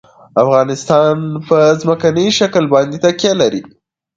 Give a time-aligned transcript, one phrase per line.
[0.43, 1.15] افغانستان
[1.47, 3.61] په ځمکنی شکل باندې تکیه لري.